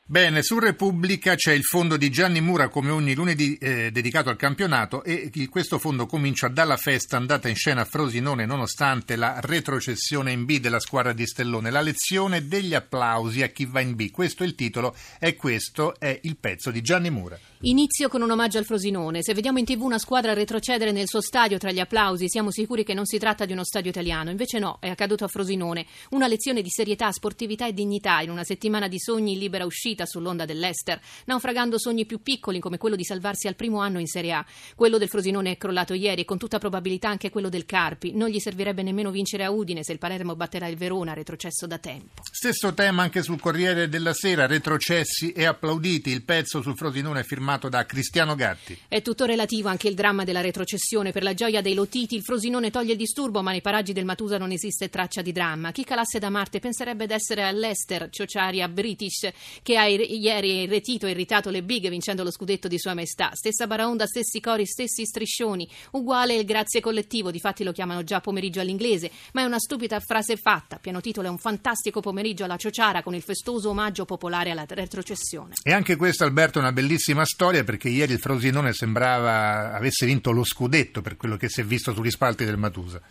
Bene, 0.04 0.42
su 0.44 0.60
Repubblica 0.60 1.36
c'è 1.36 1.54
il 1.54 1.64
fondo 1.64 1.96
di 1.96 2.10
Gianni 2.10 2.42
Mura 2.42 2.68
come 2.68 2.90
ogni 2.90 3.14
lunedì 3.14 3.56
eh, 3.56 3.92
dedicato 3.92 4.30
al 4.30 4.36
campionato 4.36 5.04
e 5.04 5.32
questo 5.50 5.80
fondo 5.80 6.06
comincia 6.06 6.50
dalla 6.50 6.76
festa 6.76 7.16
andata 7.16 7.48
in 7.48 7.56
scena 7.56 7.82
a 7.82 7.86
Frosinone 7.86 8.46
nonostante 8.46 9.16
la 9.16 9.40
retrocessione 9.40 10.34
in 10.34 10.44
B 10.44 10.60
della 10.60 10.82
squadra 10.82 11.14
di 11.14 11.26
Stellone, 11.26 11.72
la 11.72 11.82
lezione 11.82 12.46
degli 12.46 12.74
applausi 12.74 13.42
a 13.42 13.48
chi 13.48 13.66
va 13.66 13.80
in 13.80 13.96
B. 13.96 14.12
Questo 14.12 14.44
è 14.44 14.46
il 14.48 14.56
titolo 14.56 14.94
e 15.18 15.36
questo 15.36 15.98
è 15.98 16.20
il 16.24 16.36
pezzo 16.36 16.72
di 16.72 16.82
Gianni 16.82 17.10
Mura. 17.10 17.40
Inizio 17.66 18.10
con 18.10 18.24
un 18.24 18.32
omaggio 18.32 18.58
al 18.58 18.66
Frosinone. 18.66 19.22
Se 19.22 19.36
vediamo 19.36 19.60
in 19.60 19.66
tv 19.66 19.84
una 19.84 20.00
squadra 20.00 20.34
retrocedere 20.34 20.92
nel 20.92 21.08
suo 21.08 21.22
stadio 21.22 21.60
tra 21.60 21.72
gli 21.72 21.80
applausi, 21.80 22.28
siamo 22.28 22.50
sicuri 22.50 22.84
che 22.84 22.96
non 22.96 23.06
si 23.06 23.20
tratta 23.20 23.46
di 23.46 23.52
uno 23.52 23.64
stadio 23.64 23.92
italiano. 23.92 24.32
Invece 24.32 24.58
no, 24.58 24.80
è 24.80 24.90
accaduto 24.90 25.26
a 25.26 25.28
Frosinone. 25.28 25.86
Una 26.10 26.26
lezione 26.26 26.64
di 26.64 26.72
serietà, 26.72 27.12
sportività 27.12 27.68
e 27.68 27.74
dignità 27.74 28.20
in 28.22 28.32
una 28.32 28.44
settimana 28.44 28.88
di 28.88 28.98
sogni 28.98 29.34
in 29.34 29.38
libera 29.38 29.66
uscita 29.66 30.08
sull'onda 30.08 30.46
dell'Ester, 30.46 31.00
naufragando 31.26 31.78
sogni 31.78 32.08
più 32.08 32.24
piccoli 32.24 32.60
come 32.60 32.80
quello 32.80 32.96
di 32.96 33.04
salvarsi 33.04 33.48
al 33.48 33.54
primo 33.54 33.80
anno 33.80 34.00
in 34.00 34.08
Serie 34.08 34.32
A. 34.32 34.46
Quello 34.74 34.98
del 34.98 35.10
Frosinone 35.10 35.52
è 35.52 35.58
crollato 35.58 35.94
ieri 35.94 36.22
e 36.22 36.26
con 36.26 36.40
tutta 36.40 36.58
probabilità 36.58 37.10
anche 37.10 37.30
quello 37.30 37.50
del 37.50 37.68
Carpi. 37.68 38.14
Non 38.16 38.30
gli 38.30 38.40
servirebbe 38.40 38.82
nemmeno 38.82 39.12
vincere 39.12 39.44
a 39.44 39.52
Udine 39.52 39.84
se 39.84 39.92
il 39.92 40.00
Palermo 40.00 40.36
batterà 40.36 40.66
il 40.66 40.78
Verona, 40.78 41.14
retrocesso 41.14 41.68
da 41.68 41.78
tempo. 41.78 42.24
Stesso 42.24 42.74
tema 42.74 43.04
anche 43.04 43.22
sul 43.22 43.40
Corriere 43.40 43.88
della 43.88 44.16
Sera, 44.16 44.48
retrocessi 44.48 45.32
e 45.32 45.46
applauditi. 45.46 46.10
Il 46.10 46.24
pezzo 46.24 46.64
sul 46.64 46.76
Frosinone 46.76 47.20
è 47.20 47.24
firmato 47.24 47.50
firmato 47.52 47.70
da 47.70 47.86
Cristiano 47.86 48.36
Gatti. 48.36 48.78
È 48.88 49.02
tutto 49.02 49.26
relativo 49.26 49.68
anche 49.68 49.88
il 49.88 49.96
dramma 49.96 50.24
della 50.24 50.42
retrocessione. 50.42 51.12
Per 51.12 51.24
la 51.24 51.34
gioia 51.34 51.62
dei 51.62 51.74
Lotiti 51.74 52.16
il 52.16 52.24
Frosinone 52.24 52.72
toglie 52.72 52.94
il 52.94 52.98
disturbo, 52.98 53.42
ma 53.42 53.52
nei 53.52 53.62
paraggi 53.62 53.94
del 53.94 54.06
Matusa 54.06 54.38
non 54.38 54.52
esiste 54.52 54.90
traccia 54.90 55.22
di 55.22 55.32
dramma. 55.32 55.72
Chi 55.72 55.84
calasse 55.84 56.20
da 56.20 56.30
Marte 56.30 56.60
penserebbe 56.60 57.08
d'essere 57.08 57.44
all'Ester, 57.44 58.10
Ciociaria 58.10 58.68
British, 58.70 59.30
che 59.62 59.78
ha 59.78 59.86
ieri 59.86 60.62
irretito 60.62 61.08
e 61.08 61.12
irritato 61.12 61.50
le 61.50 61.64
big 61.64 61.90
vincendo 61.90 62.24
lo 62.24 62.32
scudetto 62.32 62.68
di 62.68 62.80
Sua 62.80 62.94
Maestà. 62.94 63.32
Stessa 63.34 63.68
baraonda, 63.68 64.06
stessi 64.06 64.40
cori, 64.40 64.66
stessi 64.66 65.06
striscioni. 65.06 65.68
Uguale 65.92 66.36
il 66.36 66.46
grazie 66.46 66.80
collettivo, 66.80 67.32
difatti 67.32 67.64
lo 67.64 67.72
chiamano 67.72 68.04
già 68.04 68.22
pomeriggio 68.22 68.62
all'inglese, 68.62 69.12
ma 69.34 69.42
è 69.42 69.46
una 69.46 69.60
stupida 69.60 70.00
frase 70.00 70.38
fatta. 70.38 70.78
Piano 70.78 71.02
titolo 71.02 71.28
è 71.28 71.32
un 71.32 71.38
fantastico 71.38 72.00
pomeriggio 72.00 72.44
alla 72.44 72.58
Ciociara 72.58 73.02
con 73.02 73.16
il 73.16 73.22
festoso 73.22 73.70
omaggio 73.70 74.06
popolare 74.06 74.52
alla 74.52 74.66
retrocessione. 74.68 75.56
E 75.64 75.74
anche 75.74 75.96
questa, 75.96 76.24
Alberto, 76.24 76.60
è 76.60 76.62
una 76.62 76.72
bellissima 76.72 77.26
storia 77.26 77.40
storia 77.42 77.64
perché 77.64 77.90
ieri 77.90 78.14
il 78.14 78.20
Frosinone 78.20 78.72
sembrava 78.72 79.74
avesse 79.74 80.06
vinto 80.06 80.30
lo 80.30 80.44
scudetto 80.44 81.02
per 81.02 81.18
quello 81.18 81.38
che 81.38 81.50
si 81.50 81.62
è 81.62 81.64
visto 81.64 81.92
sugli 81.92 82.12
spalti 82.12 82.46
del 82.46 82.56
Matusa. 82.58 83.02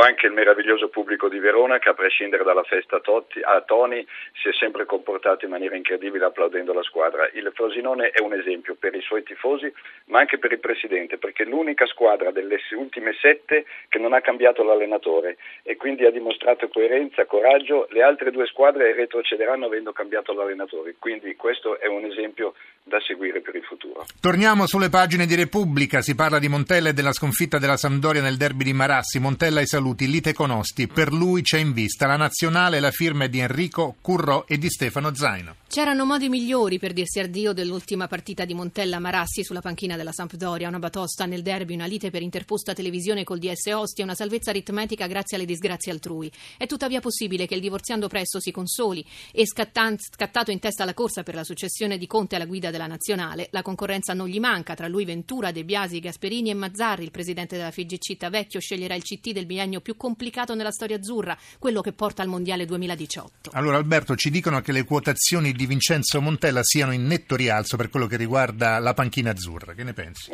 Anche 0.00 0.26
il 0.26 0.32
meraviglioso 0.32 0.88
pubblico 0.88 1.28
di 1.28 1.38
Verona 1.38 1.78
che 1.78 1.90
a 1.90 1.94
prescindere 1.94 2.42
dalla 2.42 2.62
festa 2.62 3.00
Totti, 3.00 3.40
a 3.42 3.60
Toni 3.60 4.04
si 4.40 4.48
è 4.48 4.52
sempre 4.52 4.86
comportato 4.86 5.44
in 5.44 5.50
maniera 5.50 5.76
incredibile 5.76 6.24
applaudendo 6.24 6.72
la 6.72 6.82
squadra. 6.82 7.28
Il 7.34 7.50
Frosinone 7.54 8.08
è 8.08 8.20
un 8.20 8.32
esempio 8.32 8.74
per 8.74 8.94
i 8.94 9.02
suoi 9.02 9.22
tifosi 9.22 9.72
ma 10.06 10.20
anche 10.20 10.38
per 10.38 10.52
il 10.52 10.58
Presidente 10.58 11.18
perché 11.18 11.42
è 11.42 11.46
l'unica 11.46 11.86
squadra 11.86 12.30
delle 12.30 12.58
ultime 12.76 13.12
sette 13.20 13.66
che 13.88 13.98
non 13.98 14.12
ha 14.14 14.20
cambiato 14.20 14.62
l'allenatore 14.62 15.36
e 15.62 15.76
quindi 15.76 16.04
ha 16.06 16.10
dimostrato 16.10 16.68
coerenza, 16.68 17.26
coraggio. 17.26 17.86
Le 17.90 18.02
altre 18.02 18.30
due 18.30 18.46
squadre 18.46 18.94
retrocederanno 18.94 19.66
avendo 19.66 19.92
cambiato 19.92 20.32
l'allenatore, 20.32 20.94
quindi 20.98 21.36
questo 21.36 21.78
è 21.78 21.86
un 21.86 22.04
esempio 22.04 22.54
da 22.82 23.00
seguire 23.00 23.40
per 23.40 23.54
il 23.54 23.62
futuro. 23.62 24.04
Torniamo 24.20 24.66
sulle 24.66 24.88
pagine 24.88 25.26
di 25.26 25.34
Repubblica, 25.34 26.00
si 26.00 26.14
parla 26.14 26.38
di 26.38 26.48
Montella 26.48 26.88
e 26.88 26.92
della 26.92 27.12
sconfitta 27.12 27.58
della 27.58 27.76
Sampdoria 27.76 28.22
nel 28.22 28.36
derby 28.36 28.64
di 28.64 28.72
Marassi. 28.72 29.20
Montella 29.20 29.60
ai 29.60 29.66
saluti, 29.66 29.88
Lite 29.98 30.32
Conosti, 30.32 30.86
per 30.86 31.12
lui 31.12 31.42
c'è 31.42 31.58
in 31.58 31.72
vista 31.72 32.06
la 32.06 32.16
nazionale, 32.16 32.80
la 32.80 32.90
firma 32.90 33.26
di 33.26 33.38
Enrico 33.38 33.96
Currò 34.00 34.44
e 34.46 34.58
di 34.58 34.68
Stefano 34.68 35.14
Zaino. 35.14 35.56
C'erano 35.68 36.04
modi 36.04 36.28
migliori 36.28 36.78
per 36.78 36.92
dirsi 36.92 37.20
addio 37.20 37.52
dell'ultima 37.52 38.08
partita 38.08 38.44
di 38.44 38.54
Montella 38.54 38.98
Marassi 38.98 39.44
sulla 39.44 39.60
panchina 39.60 39.96
della 39.96 40.10
Sampdoria, 40.10 40.66
una 40.66 40.80
batosta 40.80 41.26
nel 41.26 41.42
derby, 41.42 41.74
una 41.74 41.86
lite 41.86 42.10
per 42.10 42.22
interposta 42.22 42.72
televisione 42.72 43.22
col 43.22 43.38
DS 43.38 43.66
Ostia, 43.72 44.02
una 44.02 44.16
salvezza 44.16 44.50
aritmetica 44.50 45.06
grazie 45.06 45.36
alle 45.36 45.46
disgrazie 45.46 45.92
altrui. 45.92 46.30
È 46.56 46.66
tuttavia 46.66 47.00
possibile 47.00 47.46
che 47.46 47.54
il 47.54 47.60
divorziando 47.60 48.08
presto 48.08 48.40
si 48.40 48.50
consoli 48.50 49.04
e 49.32 49.46
scattato 49.46 50.50
in 50.50 50.58
testa 50.58 50.82
alla 50.82 50.94
corsa 50.94 51.22
per 51.22 51.36
la 51.36 51.44
successione 51.44 51.98
di 51.98 52.06
Conte 52.08 52.34
alla 52.34 52.46
guida 52.46 52.70
della 52.70 52.88
nazionale, 52.88 53.48
la 53.52 53.62
concorrenza 53.62 54.12
non 54.12 54.26
gli 54.26 54.40
manca, 54.40 54.74
tra 54.74 54.88
lui 54.88 55.04
Ventura, 55.04 55.52
De 55.52 55.64
Biasi, 55.64 56.00
Gasperini 56.00 56.50
e 56.50 56.54
Mazzarri, 56.54 57.04
il 57.04 57.10
presidente 57.12 57.56
della 57.56 57.70
FIGC 57.70 58.28
Vecchio 58.28 58.60
sceglierà 58.60 58.94
il 58.94 59.02
CT 59.02 59.30
del 59.30 59.46
biennio 59.46 59.79
più 59.80 59.96
complicato 59.96 60.54
nella 60.54 60.70
storia 60.70 60.96
azzurra, 60.96 61.36
quello 61.58 61.80
che 61.80 61.92
porta 61.92 62.22
al 62.22 62.28
Mondiale 62.28 62.64
2018. 62.64 63.50
Allora 63.52 63.76
Alberto, 63.76 64.14
ci 64.16 64.30
dicono 64.30 64.60
che 64.60 64.72
le 64.72 64.84
quotazioni 64.84 65.52
di 65.52 65.66
Vincenzo 65.66 66.20
Montella 66.20 66.62
siano 66.62 66.92
in 66.92 67.06
netto 67.06 67.36
rialzo 67.36 67.76
per 67.76 67.90
quello 67.90 68.06
che 68.06 68.16
riguarda 68.16 68.78
la 68.78 68.94
panchina 68.94 69.30
azzurra. 69.30 69.74
Che 69.74 69.84
ne 69.84 69.92
pensi? 69.92 70.32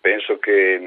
Penso 0.00 0.38
che 0.38 0.78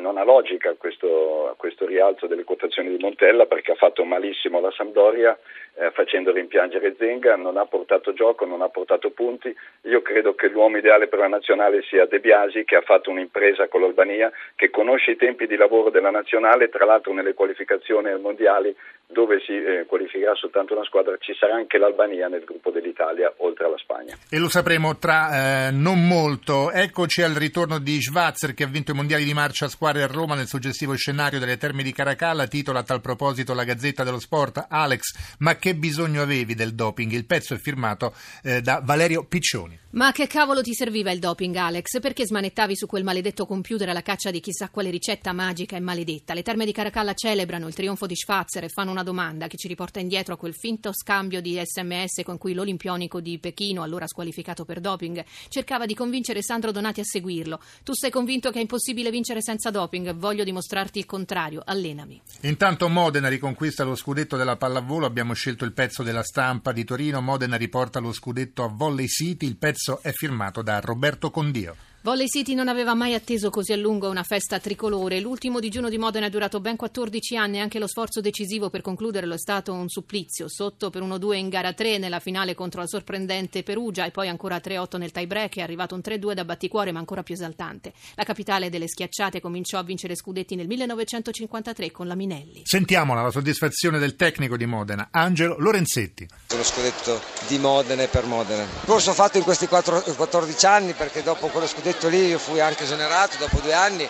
non 0.00 0.18
ha 0.18 0.24
logica 0.24 0.74
questo, 0.76 1.54
questo, 1.56 1.86
rialzo 1.86 2.26
delle 2.26 2.44
quotazioni 2.44 2.88
di 2.88 3.02
Montella 3.02 3.46
perché 3.46 3.72
ha 3.72 3.76
fatto 3.76 4.04
malissimo 4.04 4.60
la 4.60 4.72
Sampdoria 4.72 5.38
eh, 5.74 5.90
facendo 5.92 6.32
rimpiangere 6.32 6.94
Zenga, 6.98 7.36
non 7.36 7.56
ha 7.56 7.64
portato 7.66 8.12
gioco, 8.12 8.44
non 8.44 8.62
ha 8.62 8.68
portato 8.68 9.10
punti. 9.10 9.54
Io 9.82 10.02
credo 10.02 10.34
che 10.34 10.48
l'uomo 10.48 10.78
ideale 10.78 11.06
per 11.06 11.20
la 11.20 11.28
nazionale 11.28 11.82
sia 11.82 12.06
De 12.06 12.20
Biasi 12.20 12.64
che 12.64 12.76
ha 12.76 12.82
fatto 12.82 13.10
un'impresa 13.10 13.68
con 13.68 13.82
l'Albania, 13.82 14.30
che 14.56 14.70
conosce 14.70 15.12
i 15.12 15.16
tempi 15.16 15.46
di 15.46 15.56
lavoro 15.56 15.90
della 15.90 16.10
nazionale, 16.10 16.68
tra 16.68 16.84
l'altro 16.84 17.12
nelle 17.12 17.34
qualificazioni 17.34 18.10
mondiali 18.18 18.74
dove 19.12 19.40
si 19.40 19.52
eh, 19.52 19.86
qualificherà 19.86 20.34
soltanto 20.34 20.72
una 20.74 20.84
squadra 20.84 21.16
ci 21.18 21.34
sarà 21.34 21.54
anche 21.54 21.78
l'Albania 21.78 22.28
nel 22.28 22.44
gruppo 22.44 22.70
dell'Italia 22.70 23.32
oltre 23.38 23.64
alla 23.64 23.76
Spagna. 23.76 24.16
E 24.30 24.38
lo 24.38 24.48
sapremo 24.48 24.96
tra 24.98 25.66
eh, 25.66 25.70
non 25.72 26.06
molto. 26.06 26.70
Eccoci 26.70 27.22
al 27.22 27.32
ritorno 27.32 27.78
di 27.78 28.00
Schwarzer 28.00 28.54
che 28.54 28.64
ha 28.64 28.68
vinto 28.68 28.92
i 28.92 28.94
mondiali 28.94 29.24
di 29.24 29.34
marcia 29.34 29.64
a 29.64 29.68
squadre 29.68 29.89
a 29.98 30.06
Roma 30.06 30.36
nel 30.36 30.46
suggestivo 30.46 30.94
scenario 30.94 31.40
delle 31.40 31.56
Terme 31.56 31.82
di 31.82 31.92
Caracalla. 31.92 32.46
Titola 32.46 32.78
a 32.78 32.82
tal 32.84 33.00
proposito 33.00 33.52
la 33.52 33.64
Gazzetta 33.64 34.04
dello 34.04 34.20
Sport. 34.20 34.66
Alex, 34.68 35.12
ma 35.38 35.56
che 35.56 35.74
bisogno 35.74 36.22
avevi 36.22 36.54
del 36.54 36.74
doping? 36.74 37.10
Il 37.10 37.26
pezzo 37.26 37.54
è 37.54 37.58
firmato 37.58 38.14
eh, 38.42 38.62
da 38.62 38.80
Valerio 38.84 39.24
Piccioni. 39.24 39.78
Ma 39.92 40.12
che 40.12 40.28
cavolo 40.28 40.62
ti 40.62 40.72
serviva 40.72 41.10
il 41.10 41.18
doping, 41.18 41.56
Alex? 41.56 41.98
Perché 41.98 42.24
smanettavi 42.24 42.76
su 42.76 42.86
quel 42.86 43.02
maledetto 43.02 43.44
computer 43.44 43.88
alla 43.88 44.02
caccia 44.02 44.30
di 44.30 44.38
chissà 44.38 44.68
quale 44.68 44.88
ricetta 44.88 45.32
magica 45.32 45.74
e 45.74 45.80
maledetta? 45.80 46.32
Le 46.32 46.42
terme 46.42 46.64
di 46.64 46.70
Caracalla 46.70 47.12
celebrano 47.12 47.66
il 47.66 47.74
trionfo 47.74 48.06
di 48.06 48.14
Schwarzer 48.14 48.62
e 48.62 48.68
fanno 48.68 48.92
una 48.92 49.02
domanda 49.02 49.48
che 49.48 49.56
ci 49.56 49.66
riporta 49.66 49.98
indietro 49.98 50.34
a 50.34 50.36
quel 50.36 50.54
finto 50.54 50.92
scambio 50.92 51.40
di 51.40 51.60
sms 51.60 52.22
con 52.22 52.38
cui 52.38 52.54
l'olimpionico 52.54 53.20
di 53.20 53.38
Pechino, 53.40 53.82
allora 53.82 54.06
squalificato 54.06 54.64
per 54.64 54.78
doping, 54.78 55.24
cercava 55.48 55.86
di 55.86 55.94
convincere 55.94 56.40
Sandro 56.40 56.70
Donati 56.70 57.00
a 57.00 57.04
seguirlo. 57.04 57.60
Tu 57.82 57.92
sei 57.92 58.10
convinto 58.10 58.52
che 58.52 58.58
è 58.58 58.60
impossibile 58.60 59.10
vincere 59.10 59.42
senza 59.42 59.70
doping? 59.70 59.78
Voglio 60.14 60.44
dimostrarti 60.44 60.98
il 60.98 61.06
contrario. 61.06 61.62
Allenami. 61.64 62.20
Intanto 62.42 62.88
Modena 62.88 63.28
riconquista 63.28 63.84
lo 63.84 63.94
scudetto 63.94 64.36
della 64.36 64.56
pallavolo. 64.56 65.06
Abbiamo 65.06 65.34
scelto 65.34 65.64
il 65.64 65.72
pezzo 65.72 66.02
della 66.02 66.22
stampa 66.22 66.72
di 66.72 66.84
Torino. 66.84 67.20
Modena 67.20 67.56
riporta 67.56 68.00
lo 68.00 68.12
scudetto 68.12 68.64
a 68.64 68.68
Volley 68.68 69.06
City. 69.06 69.46
Il 69.46 69.56
pezzo 69.56 70.00
è 70.02 70.12
firmato 70.12 70.62
da 70.62 70.80
Roberto 70.80 71.30
Condio. 71.30 71.89
Volley 72.02 72.28
City 72.28 72.54
non 72.54 72.68
aveva 72.68 72.94
mai 72.94 73.12
atteso 73.12 73.50
così 73.50 73.74
a 73.74 73.76
lungo 73.76 74.08
una 74.08 74.22
festa 74.22 74.58
tricolore. 74.58 75.20
L'ultimo 75.20 75.60
digiuno 75.60 75.90
di 75.90 75.98
Modena 75.98 76.24
è 76.24 76.30
durato 76.30 76.58
ben 76.58 76.74
14 76.74 77.36
anni 77.36 77.58
e 77.58 77.60
anche 77.60 77.78
lo 77.78 77.86
sforzo 77.86 78.22
decisivo 78.22 78.70
per 78.70 78.80
concluderlo 78.80 79.34
è 79.34 79.38
stato 79.38 79.74
un 79.74 79.86
supplizio. 79.86 80.48
Sotto 80.48 80.88
per 80.88 81.02
1-2 81.02 81.34
in 81.34 81.50
gara 81.50 81.74
3 81.74 81.98
nella 81.98 82.18
finale 82.18 82.54
contro 82.54 82.80
la 82.80 82.86
sorprendente 82.86 83.62
Perugia 83.62 84.06
e 84.06 84.12
poi 84.12 84.28
ancora 84.28 84.56
3-8 84.56 84.96
nel 84.96 85.10
tie 85.10 85.26
break 85.26 85.56
è 85.56 85.60
arrivato 85.60 85.94
un 85.94 86.00
3-2 86.02 86.32
da 86.32 86.46
batticuore 86.46 86.90
ma 86.90 87.00
ancora 87.00 87.22
più 87.22 87.34
esaltante. 87.34 87.92
La 88.14 88.24
capitale 88.24 88.70
delle 88.70 88.88
schiacciate 88.88 89.38
cominciò 89.42 89.76
a 89.76 89.82
vincere 89.82 90.16
scudetti 90.16 90.54
nel 90.54 90.68
1953 90.68 91.90
con 91.90 92.06
la 92.06 92.14
Minelli. 92.14 92.62
Sentiamola 92.64 93.20
la 93.20 93.30
soddisfazione 93.30 93.98
del 93.98 94.16
tecnico 94.16 94.56
di 94.56 94.64
Modena, 94.64 95.08
Angelo 95.10 95.56
Lorenzetti. 95.58 96.26
Lo 96.56 96.64
scudetto 96.64 97.20
di 97.46 97.58
Modena 97.58 98.04
e 98.04 98.08
per 98.08 98.24
Modena. 98.24 98.62
Il 98.62 98.86
corso 98.86 99.12
fatto 99.12 99.36
in 99.36 99.44
questi 99.44 99.66
4, 99.66 100.14
14 100.16 100.64
anni 100.64 100.92
perché 100.94 101.22
dopo 101.22 101.48
quello 101.48 101.66
scudetto 101.66 101.88
detto 101.92 102.08
lì 102.08 102.26
io 102.26 102.38
fui 102.38 102.60
anche 102.60 102.84
esonerato 102.84 103.36
dopo 103.38 103.58
due 103.58 103.72
anni, 103.72 104.08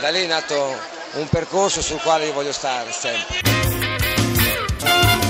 da 0.00 0.10
lì 0.10 0.22
è 0.22 0.26
nato 0.26 0.78
un 1.14 1.28
percorso 1.28 1.82
sul 1.82 2.00
quale 2.00 2.26
io 2.26 2.32
voglio 2.32 2.52
stare 2.52 2.92
sempre. 2.92 3.56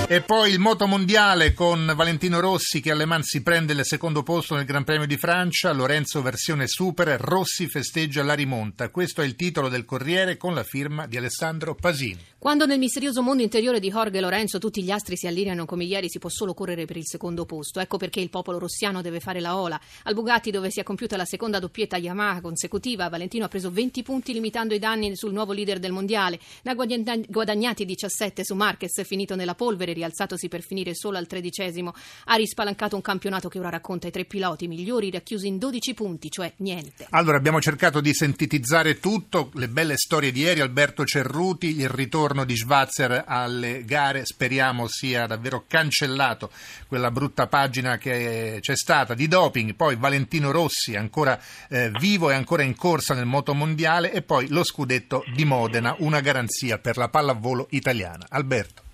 E 0.08 0.20
poi 0.20 0.52
il 0.52 0.60
moto 0.60 0.86
mondiale 0.86 1.52
con 1.52 1.92
Valentino 1.96 2.38
Rossi 2.38 2.80
che 2.80 2.92
alle 2.92 3.06
Mans 3.06 3.28
si 3.28 3.42
prende 3.42 3.72
il 3.72 3.84
secondo 3.84 4.22
posto 4.22 4.54
nel 4.54 4.64
Gran 4.64 4.84
Premio 4.84 5.06
di 5.06 5.16
Francia, 5.16 5.72
Lorenzo 5.72 6.22
versione 6.22 6.68
super, 6.68 7.08
Rossi 7.18 7.66
festeggia 7.66 8.22
la 8.22 8.34
rimonta. 8.34 8.90
Questo 8.90 9.22
è 9.22 9.24
il 9.24 9.34
titolo 9.34 9.68
del 9.68 9.84
Corriere 9.84 10.36
con 10.36 10.54
la 10.54 10.62
firma 10.62 11.06
di 11.06 11.16
Alessandro 11.16 11.74
Pasini. 11.74 12.24
Quando 12.46 12.64
nel 12.64 12.78
misterioso 12.78 13.22
mondo 13.22 13.42
interiore 13.42 13.80
di 13.80 13.90
Jorge 13.90 14.20
Lorenzo 14.20 14.60
tutti 14.60 14.80
gli 14.80 14.92
astri 14.92 15.16
si 15.16 15.26
allineano 15.26 15.64
come 15.64 15.82
ieri 15.82 16.08
si 16.08 16.20
può 16.20 16.28
solo 16.28 16.54
correre 16.54 16.84
per 16.84 16.96
il 16.96 17.04
secondo 17.04 17.44
posto. 17.44 17.80
Ecco 17.80 17.96
perché 17.96 18.20
il 18.20 18.30
popolo 18.30 18.60
rossiano 18.60 19.02
deve 19.02 19.18
fare 19.18 19.40
la 19.40 19.58
ola. 19.58 19.80
Al 20.04 20.14
Bugatti 20.14 20.52
dove 20.52 20.70
si 20.70 20.78
è 20.78 20.84
compiuta 20.84 21.16
la 21.16 21.24
seconda 21.24 21.58
doppietta 21.58 21.96
Yamaha 21.96 22.40
consecutiva, 22.40 23.08
Valentino 23.08 23.46
ha 23.46 23.48
preso 23.48 23.72
20 23.72 24.04
punti 24.04 24.32
limitando 24.32 24.74
i 24.74 24.78
danni 24.78 25.16
sul 25.16 25.32
nuovo 25.32 25.52
leader 25.52 25.80
del 25.80 25.90
mondiale. 25.90 26.38
Ne 26.62 26.70
ha 26.70 27.18
guadagnati 27.26 27.84
17 27.84 28.44
su 28.44 28.54
Marquez 28.54 29.04
finito 29.04 29.34
nella 29.34 29.56
polvere 29.56 29.92
rialzatosi 29.92 30.46
per 30.46 30.62
finire 30.62 30.94
solo 30.94 31.18
al 31.18 31.26
tredicesimo, 31.26 31.92
ha 32.26 32.36
rispalancato 32.36 32.94
un 32.94 33.02
campionato 33.02 33.48
che 33.48 33.58
ora 33.58 33.70
racconta 33.70 34.06
i 34.06 34.12
tre 34.12 34.24
piloti 34.24 34.68
migliori 34.68 35.10
racchiusi 35.10 35.48
in 35.48 35.58
12 35.58 35.94
punti, 35.94 36.30
cioè 36.30 36.52
niente. 36.58 37.08
Allora 37.10 37.38
abbiamo 37.38 37.60
cercato 37.60 38.00
di 38.00 38.14
sintetizzare 38.14 39.00
tutto, 39.00 39.50
le 39.54 39.66
belle 39.66 39.96
storie 39.96 40.30
di 40.30 40.42
ieri, 40.42 40.60
Alberto 40.60 41.04
Cerruti, 41.04 41.76
il 41.80 41.88
ritorno 41.88 42.34
di 42.44 42.56
Schwarzer 42.56 43.24
alle 43.26 43.84
gare, 43.84 44.24
speriamo 44.24 44.86
sia 44.88 45.26
davvero 45.26 45.64
cancellato 45.66 46.50
quella 46.86 47.10
brutta 47.10 47.46
pagina 47.46 47.98
che 47.98 48.58
c'è 48.60 48.76
stata 48.76 49.14
di 49.14 49.28
doping, 49.28 49.74
poi 49.74 49.96
Valentino 49.96 50.50
Rossi 50.50 50.94
ancora 50.94 51.38
eh, 51.68 51.90
vivo 51.98 52.30
e 52.30 52.34
ancora 52.34 52.62
in 52.62 52.76
corsa 52.76 53.14
nel 53.14 53.26
moto 53.26 53.54
mondiale 53.54 54.12
e 54.12 54.22
poi 54.22 54.48
lo 54.48 54.64
scudetto 54.64 55.24
di 55.34 55.44
Modena, 55.44 55.94
una 55.98 56.20
garanzia 56.20 56.78
per 56.78 56.96
la 56.96 57.08
pallavolo 57.08 57.66
italiana. 57.70 58.26
Alberto. 58.28 58.85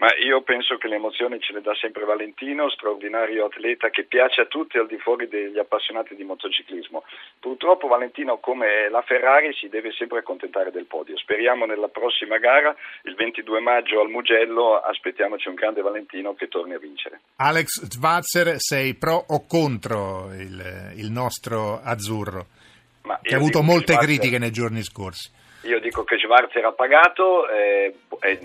Ma 0.00 0.08
io 0.16 0.40
penso 0.40 0.78
che 0.78 0.88
le 0.88 0.96
emozioni 0.96 1.38
ce 1.40 1.52
le 1.52 1.60
dà 1.60 1.74
sempre 1.74 2.06
Valentino, 2.06 2.70
straordinario 2.70 3.44
atleta 3.44 3.90
che 3.90 4.04
piace 4.04 4.40
a 4.40 4.46
tutti 4.46 4.78
al 4.78 4.86
di 4.86 4.96
fuori 4.96 5.28
degli 5.28 5.58
appassionati 5.58 6.16
di 6.16 6.24
motociclismo. 6.24 7.04
Purtroppo 7.38 7.86
Valentino, 7.86 8.38
come 8.38 8.88
la 8.88 9.02
Ferrari, 9.02 9.52
si 9.52 9.68
deve 9.68 9.92
sempre 9.92 10.20
accontentare 10.20 10.70
del 10.70 10.86
podio. 10.86 11.18
Speriamo 11.18 11.66
nella 11.66 11.88
prossima 11.88 12.38
gara, 12.38 12.74
il 13.02 13.14
22 13.14 13.60
maggio 13.60 14.00
al 14.00 14.08
Mugello, 14.08 14.80
aspettiamoci 14.80 15.48
un 15.48 15.54
grande 15.54 15.82
Valentino 15.82 16.32
che 16.32 16.48
torni 16.48 16.72
a 16.72 16.78
vincere. 16.78 17.20
Alex 17.36 17.84
Schwarzer, 17.90 18.54
sei 18.56 18.94
pro 18.94 19.22
o 19.28 19.44
contro 19.46 20.32
il, 20.32 20.94
il 20.96 21.10
nostro 21.10 21.78
azzurro? 21.78 22.46
che 23.20 23.34
ha 23.34 23.36
avuto 23.36 23.62
molte 23.62 23.92
Schwarzer... 23.92 24.16
critiche 24.16 24.38
nei 24.38 24.50
giorni 24.50 24.82
scorsi. 24.82 25.30
Io 25.62 25.78
dico 25.78 26.04
che 26.04 26.16
Schwarzer 26.16 26.64
ha 26.64 26.72
pagato, 26.72 27.46
eh, 27.48 27.94
è, 28.20 28.38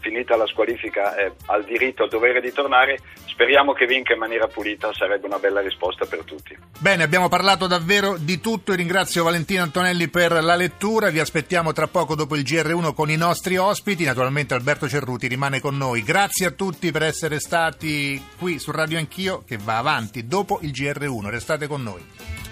finita 0.00 0.36
la 0.36 0.46
squalifica 0.46 1.16
eh, 1.16 1.32
ha 1.46 1.56
il 1.56 1.64
diritto, 1.64 2.02
al 2.02 2.10
dovere 2.10 2.42
di 2.42 2.52
tornare, 2.52 2.98
speriamo 3.26 3.72
che 3.72 3.86
vinca 3.86 4.12
in 4.12 4.18
maniera 4.18 4.46
pulita, 4.46 4.92
sarebbe 4.92 5.24
una 5.26 5.38
bella 5.38 5.60
risposta 5.60 6.04
per 6.04 6.22
tutti. 6.24 6.54
Bene, 6.78 7.02
abbiamo 7.02 7.30
parlato 7.30 7.66
davvero 7.66 8.16
di 8.18 8.40
tutto 8.40 8.74
ringrazio 8.74 9.24
Valentina 9.24 9.62
Antonelli 9.62 10.08
per 10.08 10.32
la 10.32 10.54
lettura, 10.54 11.08
vi 11.08 11.18
aspettiamo 11.18 11.72
tra 11.72 11.86
poco 11.86 12.14
dopo 12.14 12.36
il 12.36 12.42
GR1 12.42 12.92
con 12.92 13.08
i 13.08 13.16
nostri 13.16 13.56
ospiti, 13.56 14.04
naturalmente 14.04 14.52
Alberto 14.52 14.86
Cerruti 14.86 15.26
rimane 15.26 15.60
con 15.60 15.78
noi. 15.78 16.02
Grazie 16.02 16.46
a 16.46 16.50
tutti 16.50 16.90
per 16.90 17.04
essere 17.04 17.40
stati 17.40 18.22
qui 18.38 18.58
su 18.58 18.70
Radio 18.70 18.98
Anch'io 18.98 19.44
che 19.46 19.56
va 19.56 19.78
avanti 19.78 20.26
dopo 20.26 20.58
il 20.60 20.72
GR1, 20.72 21.30
restate 21.30 21.66
con 21.66 21.82
noi. 21.82 22.43